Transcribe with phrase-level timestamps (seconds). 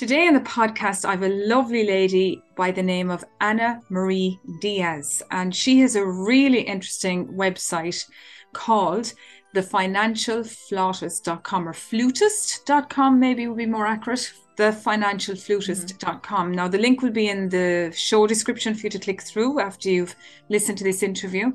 [0.00, 4.40] Today on the podcast, I have a lovely lady by the name of Anna Marie
[4.62, 8.08] Diaz, and she has a really interesting website
[8.54, 9.12] called
[9.54, 14.32] thefinancialflautist.com or flutist.com, maybe would be more accurate.
[14.56, 16.52] Thefinancialflutist.com.
[16.52, 19.90] Now, the link will be in the show description for you to click through after
[19.90, 20.16] you've
[20.48, 21.52] listened to this interview.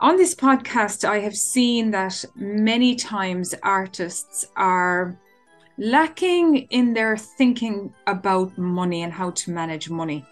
[0.00, 5.16] On this podcast, I have seen that many times artists are
[5.78, 10.24] lacking in their thinking about money and how to manage money.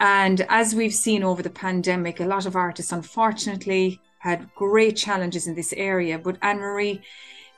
[0.00, 5.46] And as we've seen over the pandemic, a lot of artists unfortunately had great challenges
[5.46, 6.18] in this area.
[6.18, 7.02] But Anne Marie,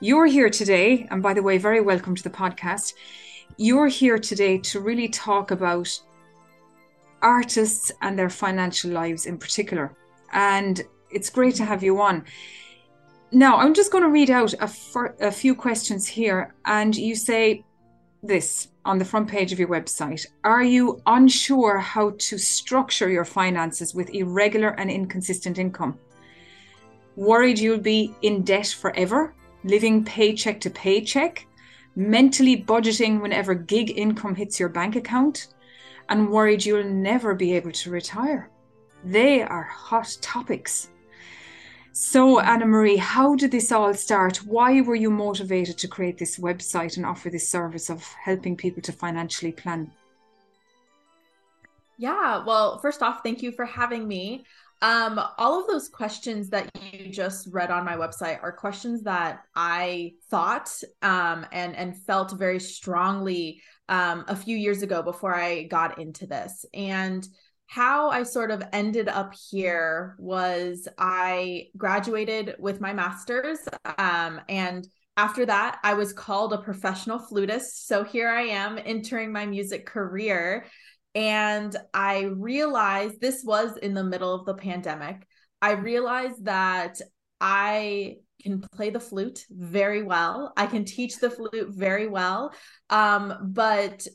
[0.01, 2.95] you're here today, and by the way, very welcome to the podcast.
[3.57, 5.89] You're here today to really talk about
[7.23, 9.95] artists and their financial lives in particular.
[10.33, 12.25] And it's great to have you on.
[13.33, 14.71] Now, I'm just going to read out a,
[15.21, 17.65] a few questions here, and you say
[18.23, 20.25] this on the front page of your website.
[20.45, 25.99] Are you unsure how to structure your finances with irregular and inconsistent income?
[27.17, 31.47] Worried you'll be in debt forever, living paycheck to paycheck,
[31.97, 35.49] mentally budgeting whenever gig income hits your bank account,
[36.09, 38.51] and worried you'll never be able to retire?
[39.05, 40.91] They are hot topics.
[41.99, 44.37] So, Anna Marie, how did this all start?
[44.45, 48.83] Why were you motivated to create this website and offer this service of helping people
[48.83, 49.91] to financially plan?
[51.97, 54.45] Yeah, well, first off, thank you for having me.
[54.83, 59.45] Um, all of those questions that you just read on my website are questions that
[59.55, 60.69] I thought
[61.01, 66.27] um, and and felt very strongly um, a few years ago before I got into
[66.27, 66.67] this.
[66.75, 67.27] And
[67.67, 73.59] how I sort of ended up here was I graduated with my master's.
[73.99, 74.87] Um, and
[75.17, 77.87] after that, I was called a professional flutist.
[77.89, 80.67] So here I am entering my music career.
[81.15, 85.27] And I realized this was in the middle of the pandemic.
[85.63, 87.01] I realized that
[87.41, 88.17] I
[88.47, 90.53] can play the flute very well.
[90.57, 92.53] I can teach the flute very well.
[92.91, 94.07] Um, but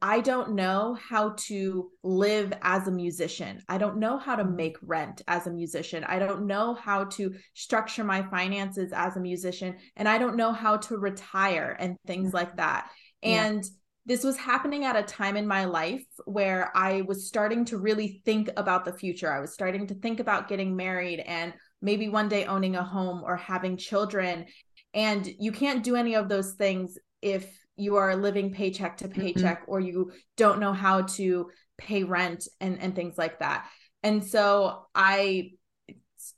[0.00, 3.60] I don't know how to live as a musician.
[3.68, 6.04] I don't know how to make rent as a musician.
[6.04, 9.76] I don't know how to structure my finances as a musician.
[9.96, 12.90] And I don't know how to retire and things like that.
[13.22, 13.70] And yeah
[14.06, 18.20] this was happening at a time in my life where I was starting to really
[18.24, 19.32] think about the future.
[19.32, 23.22] I was starting to think about getting married and maybe one day owning a home
[23.22, 24.46] or having children.
[24.94, 27.46] And you can't do any of those things if
[27.76, 29.70] you are living paycheck to paycheck mm-hmm.
[29.70, 33.68] or you don't know how to pay rent and, and things like that.
[34.02, 35.52] And so I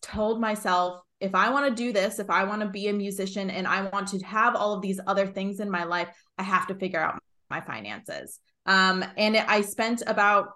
[0.02, 3.48] told myself, if I want to do this, if I want to be a musician
[3.48, 6.08] and I want to have all of these other things in my life,
[6.38, 7.18] I have to figure out
[7.48, 8.40] my finances.
[8.66, 10.48] Um, and I spent about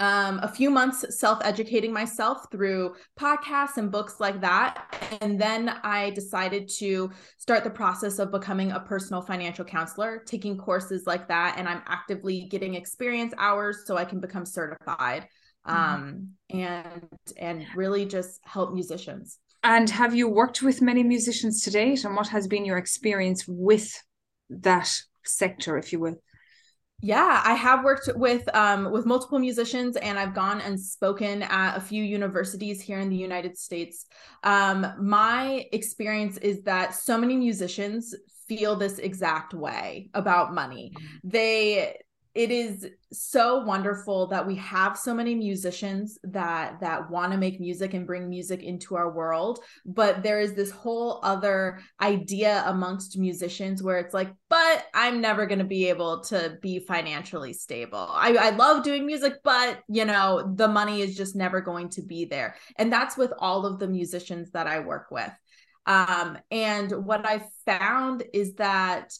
[0.00, 5.18] um, a few months self educating myself through podcasts and books like that.
[5.20, 10.56] And then I decided to start the process of becoming a personal financial counselor, taking
[10.56, 11.56] courses like that.
[11.58, 15.26] And I'm actively getting experience hours so I can become certified
[15.66, 15.76] mm-hmm.
[15.76, 19.38] um, and, and really just help musicians.
[19.64, 22.04] And have you worked with many musicians to date?
[22.04, 23.92] And what has been your experience with
[24.50, 24.88] that
[25.24, 26.22] sector, if you will?
[27.00, 31.76] Yeah, I have worked with um, with multiple musicians, and I've gone and spoken at
[31.76, 34.06] a few universities here in the United States.
[34.42, 38.16] Um, my experience is that so many musicians
[38.48, 40.92] feel this exact way about money.
[40.96, 41.28] Mm-hmm.
[41.28, 41.98] They
[42.38, 47.58] it is so wonderful that we have so many musicians that that want to make
[47.58, 53.18] music and bring music into our world but there is this whole other idea amongst
[53.18, 58.08] musicians where it's like but i'm never going to be able to be financially stable.
[58.10, 62.02] I, I love doing music but you know the money is just never going to
[62.02, 62.54] be there.
[62.76, 65.32] And that's with all of the musicians that i work with.
[65.86, 69.12] Um, and what i found is that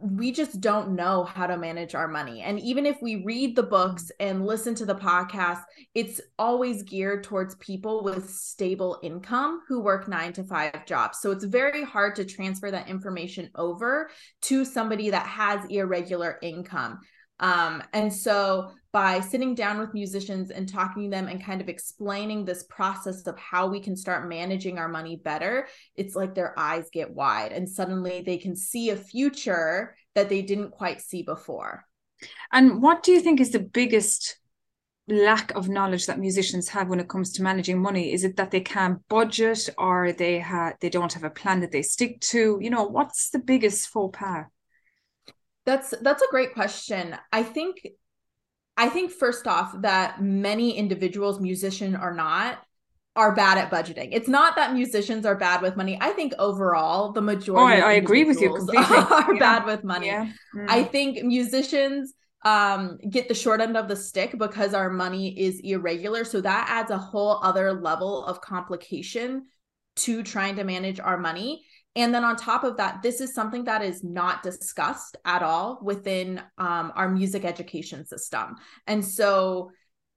[0.00, 2.42] we just don't know how to manage our money.
[2.42, 5.62] And even if we read the books and listen to the podcast,
[5.94, 11.18] it's always geared towards people with stable income who work nine to five jobs.
[11.20, 14.10] So it's very hard to transfer that information over
[14.42, 17.00] to somebody that has irregular income.
[17.40, 21.68] Um, and so by sitting down with musicians and talking to them and kind of
[21.68, 26.58] explaining this process of how we can start managing our money better, it's like their
[26.58, 31.22] eyes get wide and suddenly they can see a future that they didn't quite see
[31.22, 31.84] before.
[32.50, 34.38] And what do you think is the biggest
[35.06, 38.12] lack of knowledge that musicians have when it comes to managing money?
[38.12, 41.72] Is it that they can't budget or they have they don't have a plan that
[41.72, 42.58] they stick to?
[42.60, 44.46] You know, what's the biggest faux pas?
[45.66, 47.14] That's that's a great question.
[47.32, 47.86] I think
[48.78, 52.60] I think first off that many individuals, musician or not,
[53.16, 54.10] are bad at budgeting.
[54.12, 55.98] It's not that musicians are bad with money.
[56.00, 58.86] I think overall the majority oh, I, I agree with you completely.
[58.96, 59.40] are yeah.
[59.40, 60.06] bad with money.
[60.06, 60.30] Yeah.
[60.54, 60.66] Mm.
[60.68, 62.14] I think musicians
[62.44, 66.68] um get the short end of the stick because our money is irregular so that
[66.70, 69.46] adds a whole other level of complication
[69.96, 71.64] to trying to manage our money
[71.98, 75.80] and then on top of that, this is something that is not discussed at all
[75.82, 78.54] within um, our music education system.
[78.86, 79.72] And so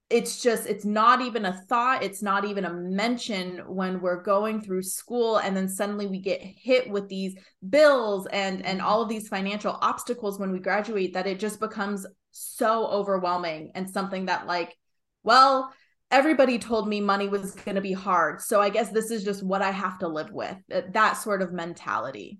[0.08, 2.02] it's just, it's not even a thought.
[2.02, 5.38] It's not even a mention when we're going through school.
[5.38, 7.34] And then suddenly we get hit with these
[7.68, 12.06] bills and, and all of these financial obstacles when we graduate that it just becomes
[12.30, 14.76] so overwhelming and something that, like,
[15.24, 15.72] well,
[16.12, 18.40] everybody told me money was going to be hard.
[18.40, 21.52] So I guess this is just what I have to live with that sort of
[21.52, 22.38] mentality.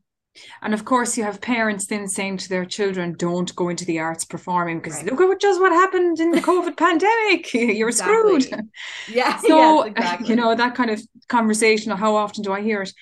[0.63, 3.99] And of course, you have parents then saying to their children, "Don't go into the
[3.99, 5.07] arts performing because right.
[5.07, 7.53] look at what just what happened in the COVID pandemic.
[7.55, 8.41] You're exactly.
[8.41, 8.69] screwed."
[9.09, 9.37] Yeah.
[9.39, 10.29] So yes, exactly.
[10.29, 11.93] you know that kind of conversation.
[11.93, 12.95] How often do I hear it?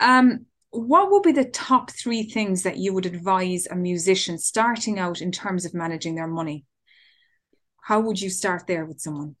[0.00, 4.98] Um, what would be the top three things that you would advise a musician starting
[4.98, 6.64] out in terms of managing their money?
[7.82, 9.36] How would you start there with someone?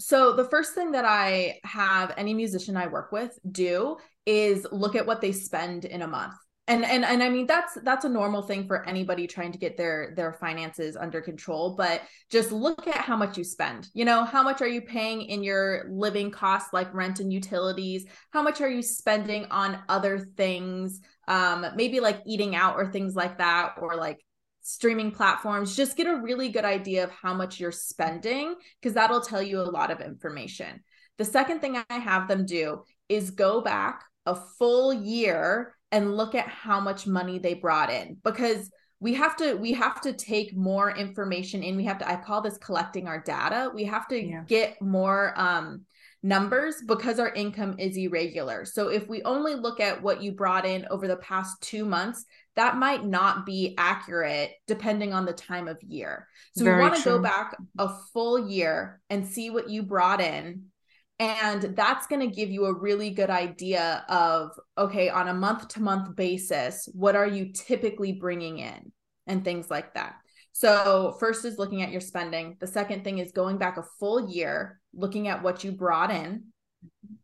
[0.00, 3.96] So the first thing that I have any musician I work with do
[4.26, 6.34] is look at what they spend in a month.
[6.68, 9.78] And and and I mean that's that's a normal thing for anybody trying to get
[9.78, 13.88] their their finances under control, but just look at how much you spend.
[13.94, 18.04] You know, how much are you paying in your living costs like rent and utilities?
[18.32, 21.00] How much are you spending on other things?
[21.26, 24.22] Um maybe like eating out or things like that or like
[24.68, 29.22] streaming platforms, just get a really good idea of how much you're spending because that'll
[29.22, 30.84] tell you a lot of information.
[31.16, 36.34] The second thing I have them do is go back a full year and look
[36.34, 38.70] at how much money they brought in because
[39.00, 42.42] we have to we have to take more information in we have to i call
[42.42, 44.42] this collecting our data we have to yeah.
[44.46, 45.82] get more um
[46.22, 48.64] numbers because our income is irregular.
[48.64, 52.24] So if we only look at what you brought in over the past 2 months,
[52.56, 56.26] that might not be accurate depending on the time of year.
[56.56, 60.20] So Very we want to go back a full year and see what you brought
[60.20, 60.64] in
[61.20, 65.66] and that's going to give you a really good idea of okay on a month
[65.66, 68.92] to month basis what are you typically bringing in
[69.26, 70.14] and things like that
[70.58, 72.56] so, first is looking at your spending.
[72.58, 76.44] The second thing is going back a full year, looking at what you brought in.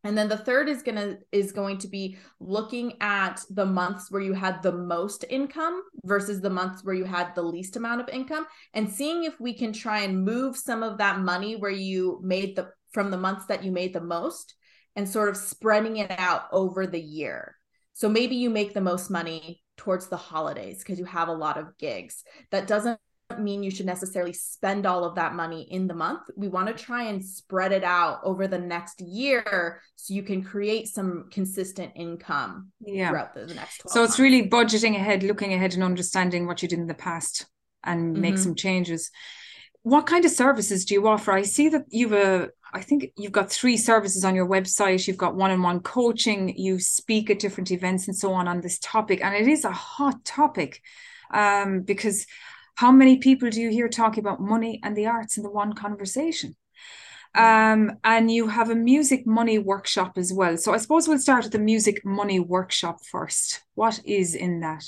[0.02, 4.10] And then the third is going to is going to be looking at the months
[4.10, 8.00] where you had the most income versus the months where you had the least amount
[8.00, 11.70] of income and seeing if we can try and move some of that money where
[11.70, 14.54] you made the from the months that you made the most
[14.96, 17.56] and sort of spreading it out over the year.
[17.92, 21.58] So maybe you make the most money towards the holidays because you have a lot
[21.58, 22.24] of gigs.
[22.50, 22.98] That doesn't
[23.38, 26.22] mean you should necessarily spend all of that money in the month.
[26.36, 30.42] We want to try and spread it out over the next year so you can
[30.42, 33.08] create some consistent income yeah.
[33.08, 34.18] throughout the, the next 12 So it's months.
[34.20, 37.46] really budgeting ahead, looking ahead and understanding what you did in the past
[37.82, 38.42] and make mm-hmm.
[38.42, 39.10] some changes.
[39.82, 41.32] What kind of services do you offer?
[41.32, 45.06] I see that you've a I think you've got three services on your website.
[45.06, 49.22] You've got one-on-one coaching, you speak at different events and so on on this topic
[49.22, 50.82] and it is a hot topic
[51.32, 52.26] um, because
[52.76, 55.72] how many people do you hear talking about money and the arts in the one
[55.74, 56.56] conversation?
[57.36, 60.56] Um, and you have a music money workshop as well.
[60.56, 63.62] So I suppose we'll start with the music money workshop first.
[63.74, 64.84] What is in that?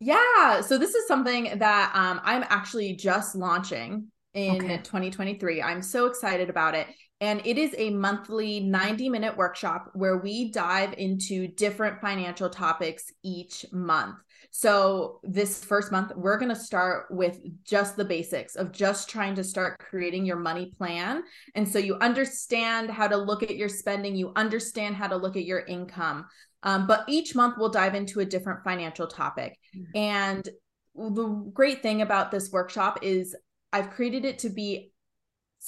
[0.00, 4.76] Yeah, so this is something that um, I'm actually just launching in okay.
[4.78, 5.60] 2023.
[5.60, 6.86] I'm so excited about it.
[7.20, 13.10] And it is a monthly 90 minute workshop where we dive into different financial topics
[13.24, 14.16] each month.
[14.50, 19.34] So, this first month, we're going to start with just the basics of just trying
[19.34, 21.22] to start creating your money plan.
[21.54, 25.36] And so, you understand how to look at your spending, you understand how to look
[25.36, 26.26] at your income.
[26.62, 29.58] Um, but each month, we'll dive into a different financial topic.
[29.76, 29.96] Mm-hmm.
[29.96, 30.48] And
[30.94, 33.36] the great thing about this workshop is
[33.72, 34.92] I've created it to be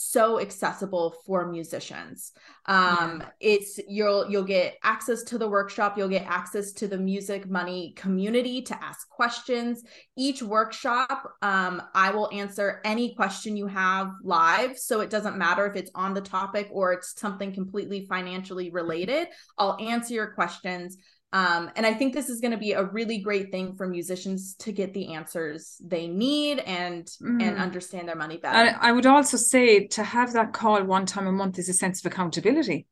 [0.03, 2.33] so accessible for musicians.
[2.65, 3.27] Um yeah.
[3.41, 7.93] it's you'll you'll get access to the workshop you'll get access to the music money
[7.97, 9.83] community to ask questions.
[10.17, 15.67] Each workshop um i will answer any question you have live so it doesn't matter
[15.67, 19.29] if it's on the topic or it's something completely financially related.
[19.59, 20.97] I'll answer your questions
[21.33, 24.57] um, and I think this is going to be a really great thing for musicians
[24.61, 27.41] to get the answers they need and mm.
[27.41, 28.57] and understand their money better.
[28.57, 31.73] And I would also say to have that call one time a month is a
[31.73, 32.87] sense of accountability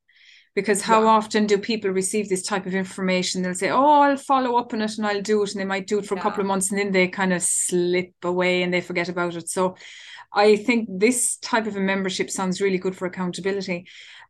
[0.54, 1.08] because how yeah.
[1.08, 4.80] often do people receive this type of information they'll say oh i'll follow up on
[4.82, 6.20] it and i'll do it and they might do it for yeah.
[6.20, 9.36] a couple of months and then they kind of slip away and they forget about
[9.36, 9.76] it so
[10.32, 13.86] i think this type of a membership sounds really good for accountability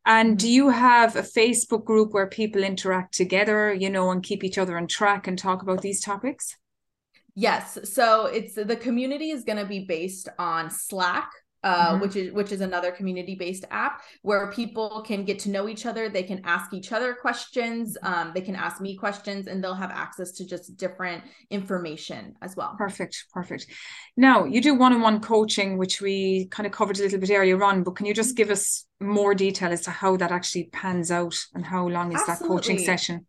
[0.08, 0.36] and mm-hmm.
[0.38, 4.58] do you have a facebook group where people interact together you know and keep each
[4.58, 6.56] other on track and talk about these topics
[7.36, 11.30] yes so it's the community is going to be based on slack
[11.64, 12.00] uh, mm-hmm.
[12.00, 15.86] which is which is another community based app where people can get to know each
[15.86, 16.08] other.
[16.08, 17.96] They can ask each other questions.
[18.02, 22.56] Um, they can ask me questions and they'll have access to just different information as
[22.56, 22.74] well.
[22.78, 23.66] Perfect perfect.
[24.16, 27.82] Now you do one-on-one coaching which we kind of covered a little bit earlier on
[27.82, 31.36] but can you just give us more detail as to how that actually pans out
[31.54, 32.48] and how long is Absolutely.
[32.48, 33.26] that coaching session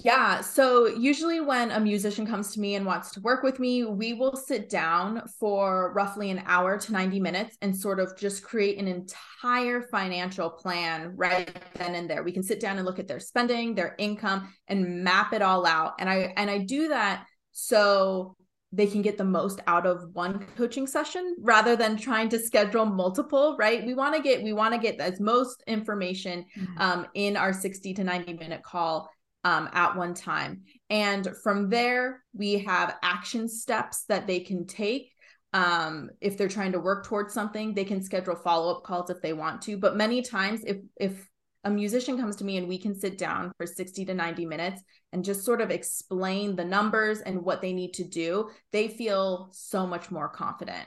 [0.00, 0.40] yeah.
[0.42, 4.12] So usually when a musician comes to me and wants to work with me, we
[4.12, 8.78] will sit down for roughly an hour to 90 minutes and sort of just create
[8.78, 12.22] an entire financial plan right then and there.
[12.22, 15.66] We can sit down and look at their spending, their income and map it all
[15.66, 15.94] out.
[15.98, 18.36] And I and I do that so
[18.70, 22.84] they can get the most out of one coaching session rather than trying to schedule
[22.84, 26.78] multiple right we want to get we want to get as most information mm-hmm.
[26.78, 29.08] um, in our 60 to 90 minute call
[29.44, 30.62] um, at one time.
[30.90, 35.12] And from there, we have action steps that they can take.
[35.52, 39.22] Um, if they're trying to work towards something, they can schedule follow up calls if
[39.22, 39.78] they want to.
[39.78, 41.26] But many times, if if
[41.64, 44.80] a musician comes to me and we can sit down for 60 to 90 minutes
[45.12, 49.50] and just sort of explain the numbers and what they need to do, they feel
[49.52, 50.86] so much more confident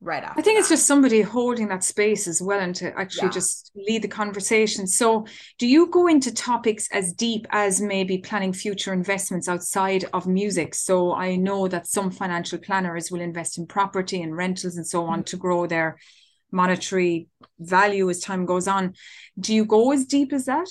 [0.00, 0.40] right after.
[0.40, 0.60] I think that.
[0.60, 3.32] it's just somebody holding that space as well and to actually yeah.
[3.32, 4.86] just lead the conversation.
[4.86, 5.26] So,
[5.58, 10.74] do you go into topics as deep as maybe planning future investments outside of music?
[10.74, 15.04] So, I know that some financial planners will invest in property and rentals and so
[15.04, 15.24] on mm-hmm.
[15.24, 15.98] to grow their
[16.52, 17.28] monetary
[17.58, 18.94] value as time goes on.
[19.38, 20.68] Do you go as deep as that?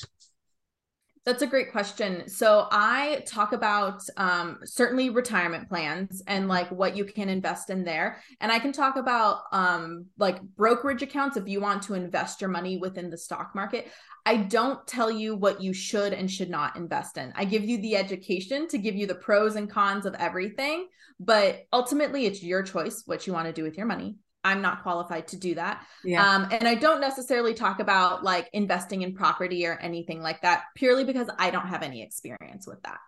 [1.25, 2.27] That's a great question.
[2.29, 7.83] So I talk about um, certainly retirement plans and like what you can invest in
[7.83, 12.41] there, and I can talk about um, like brokerage accounts if you want to invest
[12.41, 13.91] your money within the stock market.
[14.25, 17.33] I don't tell you what you should and should not invest in.
[17.35, 20.87] I give you the education to give you the pros and cons of everything,
[21.19, 24.15] but ultimately it's your choice what you want to do with your money.
[24.43, 25.85] I'm not qualified to do that.
[26.03, 26.25] Yeah.
[26.25, 30.63] Um, and I don't necessarily talk about like investing in property or anything like that
[30.75, 32.99] purely because I don't have any experience with that.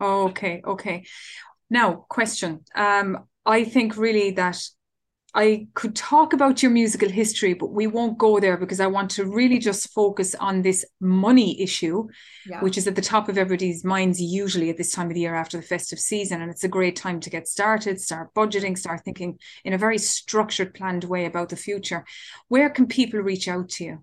[0.00, 0.62] Okay.
[0.66, 1.04] Okay.
[1.68, 2.64] Now, question.
[2.74, 4.60] Um, I think really that
[5.34, 9.10] I could talk about your musical history, but we won't go there because I want
[9.12, 12.08] to really just focus on this money issue,
[12.46, 12.60] yeah.
[12.60, 15.34] which is at the top of everybody's minds usually at this time of the year
[15.34, 16.42] after the festive season.
[16.42, 19.98] And it's a great time to get started, start budgeting, start thinking in a very
[19.98, 22.04] structured, planned way about the future.
[22.48, 23.98] Where can people reach out to you?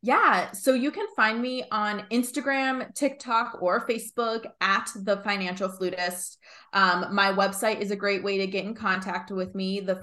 [0.00, 0.52] Yeah.
[0.52, 6.38] So you can find me on Instagram, TikTok, or Facebook at the financial flutist.
[6.72, 9.96] Um, my website is a great way to get in contact with me, the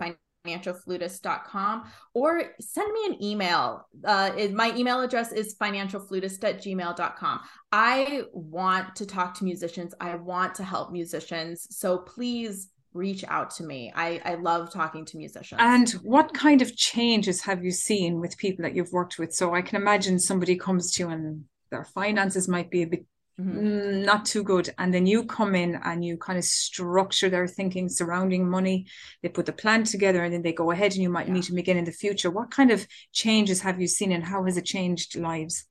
[0.46, 3.88] financialflutist.com, or send me an email.
[4.04, 7.40] Uh, my email address is financialflutist at gmail.com.
[7.72, 9.94] I want to talk to musicians.
[10.02, 11.68] I want to help musicians.
[11.78, 13.92] So please reach out to me.
[13.94, 15.60] I, I love talking to musicians.
[15.62, 19.34] And what kind of changes have you seen with people that you've worked with?
[19.34, 23.06] So I can imagine somebody comes to you and their finances might be a bit
[23.40, 24.04] mm-hmm.
[24.04, 24.74] not too good.
[24.78, 28.88] And then you come in and you kind of structure their thinking surrounding money.
[29.22, 31.34] They put the plan together and then they go ahead and you might yeah.
[31.34, 32.32] meet them again in the future.
[32.32, 35.66] What kind of changes have you seen and how has it changed lives?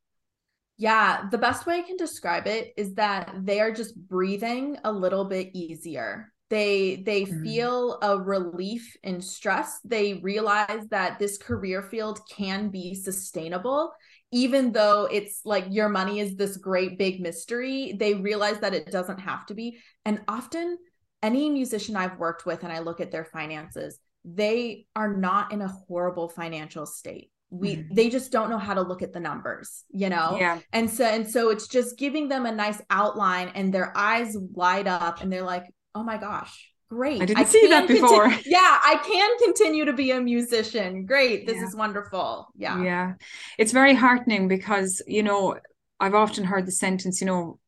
[0.77, 4.93] Yeah, the best way I can describe it is that they are just breathing a
[4.93, 7.43] little bit easier they they mm.
[7.43, 9.81] feel a relief in stress.
[9.85, 13.93] They realize that this career field can be sustainable
[14.33, 17.95] even though it's like your money is this great big mystery.
[17.97, 19.79] They realize that it doesn't have to be.
[20.05, 20.77] And often
[21.25, 25.61] any musician i've worked with and i look at their finances they are not in
[25.61, 27.31] a horrible financial state.
[27.51, 27.95] We mm-hmm.
[27.95, 30.37] they just don't know how to look at the numbers you know?
[30.39, 30.61] Yeah.
[30.73, 34.87] And so and so it's just giving them a nice outline and their eyes light
[34.87, 37.23] up and they're like oh my gosh, great.
[37.23, 38.29] I didn't I see that before.
[38.29, 41.07] Conti- yeah, I can continue to be a musician.
[41.07, 41.47] Great.
[41.47, 41.65] This yeah.
[41.65, 42.49] is wonderful.
[42.57, 42.83] Yeah.
[42.83, 43.13] Yeah.
[43.59, 45.59] It's very heartening because, you know,
[46.01, 47.59] I've often heard the sentence, you know,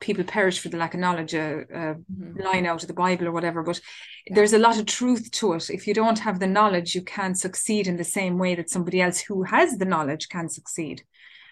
[0.00, 2.40] people perish for the lack of knowledge, a, a mm-hmm.
[2.40, 3.62] line out of the Bible or whatever.
[3.62, 3.80] But
[4.26, 4.34] yeah.
[4.34, 5.70] there's a lot of truth to it.
[5.70, 9.00] If you don't have the knowledge, you can't succeed in the same way that somebody
[9.00, 11.02] else who has the knowledge can succeed.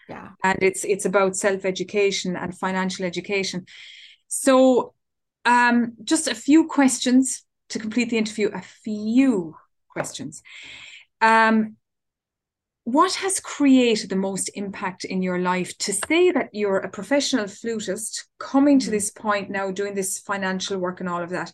[0.08, 0.30] Yeah.
[0.42, 3.64] And it's it's about self-education and financial education.
[4.28, 4.92] So
[5.44, 8.50] um, just a few questions to complete the interview.
[8.52, 9.56] A few
[9.88, 10.42] questions.
[11.20, 11.76] Um,
[12.84, 17.48] what has created the most impact in your life to say that you're a professional
[17.48, 21.50] flutist coming to this point now doing this financial work and all of that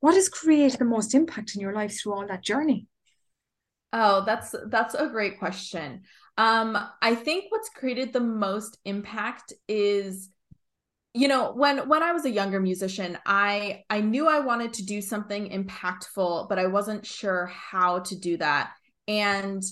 [0.00, 2.86] what has created the most impact in your life through all that journey
[3.92, 6.00] oh that's that's a great question
[6.38, 10.30] um i think what's created the most impact is
[11.14, 14.84] you know when when i was a younger musician i i knew i wanted to
[14.84, 18.72] do something impactful but i wasn't sure how to do that
[19.08, 19.62] and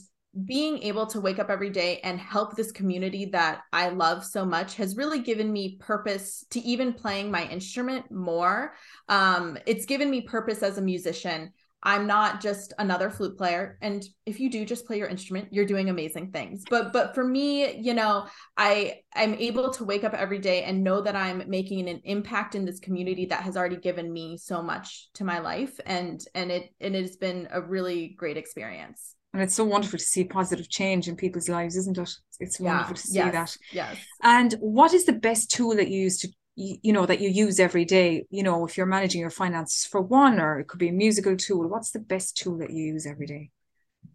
[0.46, 4.46] being able to wake up every day and help this community that I love so
[4.46, 8.72] much has really given me purpose to even playing my instrument more.
[9.10, 11.52] Um, it's given me purpose as a musician.
[11.82, 13.78] I'm not just another flute player.
[13.80, 16.64] And if you do just play your instrument, you're doing amazing things.
[16.70, 20.84] But but for me, you know, I I'm able to wake up every day and
[20.84, 24.62] know that I'm making an impact in this community that has already given me so
[24.62, 25.78] much to my life.
[25.84, 29.98] And and it and it has been a really great experience and it's so wonderful
[29.98, 33.32] to see positive change in people's lives isn't it it's wonderful yeah, to see yes,
[33.32, 37.20] that yes and what is the best tool that you use to you know that
[37.20, 40.68] you use every day you know if you're managing your finances for one or it
[40.68, 43.50] could be a musical tool what's the best tool that you use every day?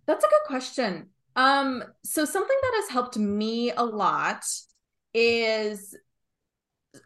[0.05, 1.07] That's a good question.
[1.35, 4.45] Um so something that has helped me a lot
[5.13, 5.95] is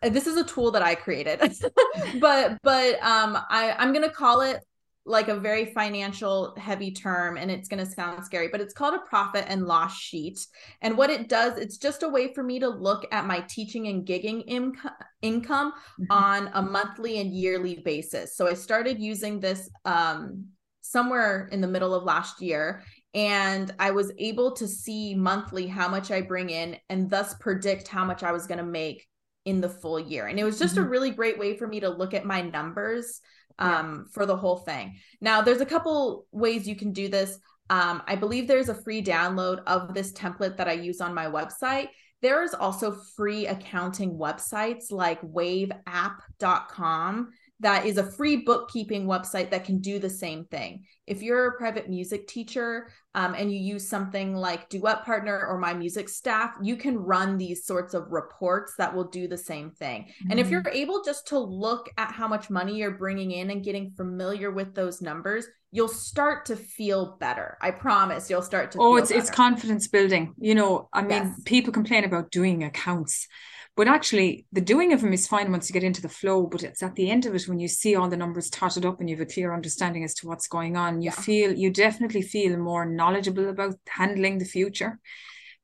[0.02, 1.40] this is a tool that I created,
[2.20, 4.64] but but um I I'm gonna call it
[5.06, 8.94] like a very financial heavy term and it's going to sound scary but it's called
[8.94, 10.46] a profit and loss sheet
[10.82, 13.88] and what it does it's just a way for me to look at my teaching
[13.88, 14.92] and gigging income
[15.24, 16.12] income mm-hmm.
[16.12, 20.46] on a monthly and yearly basis so i started using this um
[20.82, 22.84] somewhere in the middle of last year
[23.16, 27.88] and i was able to see monthly how much i bring in and thus predict
[27.88, 29.08] how much i was going to make
[29.46, 30.86] in the full year and it was just mm-hmm.
[30.86, 33.20] a really great way for me to look at my numbers
[33.60, 34.98] um, for the whole thing.
[35.20, 37.38] Now, there's a couple ways you can do this.
[37.70, 41.26] Um, I believe there's a free download of this template that I use on my
[41.26, 41.90] website.
[42.22, 45.82] There is also free accounting websites like waveapp.com
[47.62, 50.84] that is a free bookkeeping website that can do the same thing.
[51.08, 55.58] If you're a private music teacher um, and you use something like Duet Partner or
[55.58, 59.72] My Music Staff, you can run these sorts of reports that will do the same
[59.72, 60.04] thing.
[60.04, 60.32] Mm-hmm.
[60.32, 60.78] And if you're mm-hmm.
[60.78, 64.76] able just to look at how much money you're bringing in and getting familiar with
[64.76, 67.58] those numbers, you'll start to feel better.
[67.62, 68.80] I promise you'll start to.
[68.80, 69.20] Oh, it's better.
[69.20, 70.34] it's confidence building.
[70.38, 71.42] You know, I mean, yes.
[71.46, 73.28] people complain about doing accounts
[73.78, 76.46] but actually, the doing of them is fine once you get into the flow.
[76.46, 79.00] But it's at the end of it when you see all the numbers totted up
[79.00, 81.01] and you have a clear understanding as to what's going on.
[81.02, 81.22] You yeah.
[81.22, 85.00] feel you definitely feel more knowledgeable about handling the future.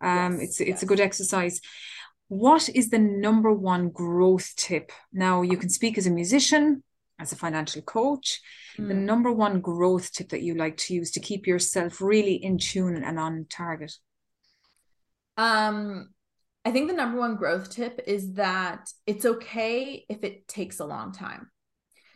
[0.01, 0.83] Um, yes, it's it's yes.
[0.83, 1.61] a good exercise.
[2.29, 4.91] What is the number one growth tip?
[5.13, 6.83] Now you can speak as a musician,
[7.19, 8.41] as a financial coach.
[8.77, 8.89] Mm.
[8.89, 12.57] The number one growth tip that you like to use to keep yourself really in
[12.57, 13.93] tune and on target.
[15.37, 16.09] Um,
[16.65, 20.85] I think the number one growth tip is that it's okay if it takes a
[20.85, 21.49] long time.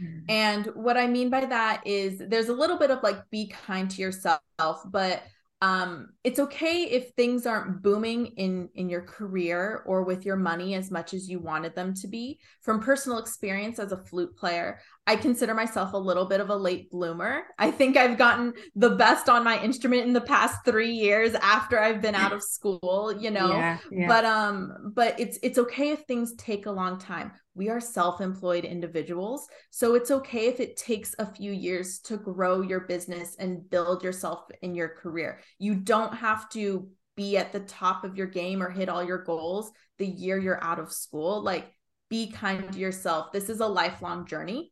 [0.01, 0.23] Mm.
[0.29, 3.89] And what I mean by that is there's a little bit of like be kind
[3.91, 4.39] to yourself,
[4.85, 5.23] but
[5.63, 10.73] um, it's okay if things aren't booming in in your career or with your money
[10.73, 14.79] as much as you wanted them to be from personal experience as a flute player
[15.07, 17.43] i consider myself a little bit of a late bloomer.
[17.57, 21.79] I think i've gotten the best on my instrument in the past three years after
[21.79, 23.51] i've been out of school you know?
[23.51, 24.07] Yeah, yeah.
[24.07, 27.31] but um but it's it's okay if things take a long time.
[27.53, 29.47] We are self-employed individuals.
[29.71, 34.03] So it's okay if it takes a few years to grow your business and build
[34.03, 35.41] yourself in your career.
[35.59, 36.87] You don't have to
[37.17, 40.63] be at the top of your game or hit all your goals the year you're
[40.63, 41.43] out of school.
[41.43, 41.71] Like
[42.09, 43.31] be kind to yourself.
[43.31, 44.71] This is a lifelong journey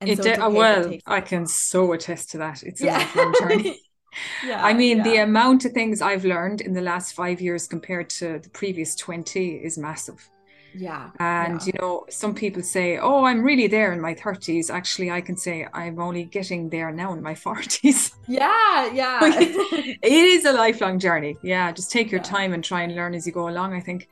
[0.00, 2.98] and it so okay well i can so attest to that it's a yeah.
[2.98, 3.80] lifelong journey
[4.44, 5.02] yeah, I mean, yeah.
[5.04, 8.94] the amount of things I've learned in the last five years compared to the previous
[8.94, 10.28] 20 is massive.
[10.74, 11.10] Yeah.
[11.18, 11.66] And, yeah.
[11.66, 14.70] you know, some people say, oh, I'm really there in my 30s.
[14.70, 18.12] Actually, I can say I'm only getting there now in my 40s.
[18.30, 18.92] Yeah.
[18.92, 19.20] Yeah.
[19.22, 21.38] it is a lifelong journey.
[21.42, 21.72] Yeah.
[21.72, 24.10] Just take your time and try and learn as you go along, I think.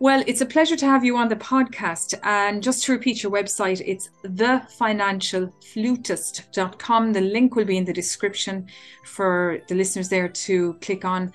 [0.00, 2.14] Well, it's a pleasure to have you on the podcast.
[2.22, 7.12] And just to repeat your website, it's thefinancialflutist.com.
[7.12, 8.66] The link will be in the description
[9.04, 11.34] for the listeners there to click on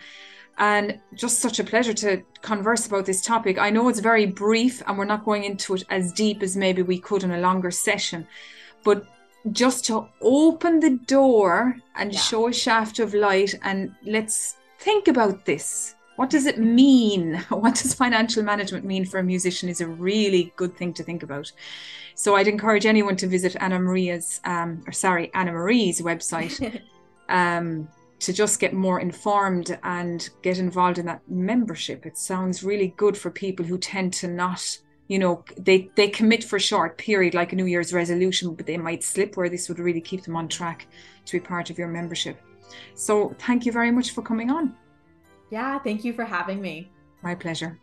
[0.57, 3.59] and just such a pleasure to converse about this topic.
[3.59, 6.81] I know it's very brief and we're not going into it as deep as maybe
[6.81, 8.27] we could in a longer session,
[8.83, 9.05] but
[9.51, 12.19] just to open the door and yeah.
[12.19, 15.93] show a shaft of light and let's think about this.
[16.15, 17.43] What does it mean?
[17.49, 21.23] What does financial management mean for a musician is a really good thing to think
[21.23, 21.51] about.
[22.15, 26.81] So I'd encourage anyone to visit Anna Maria's, um, or sorry, Anna Marie's website.
[27.29, 32.05] um, to just get more informed and get involved in that membership.
[32.05, 36.43] It sounds really good for people who tend to not, you know, they they commit
[36.43, 39.35] for a short period, like a New Year's resolution, but they might slip.
[39.35, 40.87] Where this would really keep them on track
[41.25, 42.41] to be part of your membership.
[42.95, 44.75] So thank you very much for coming on.
[45.49, 46.91] Yeah, thank you for having me.
[47.21, 47.79] My pleasure.